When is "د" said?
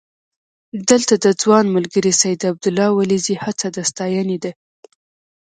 1.23-1.25, 3.75-3.77